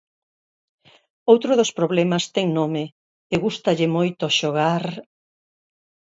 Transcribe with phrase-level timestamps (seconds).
[1.31, 2.83] Outro dos problemas ten nome
[3.33, 4.83] e gústalle moito xogar...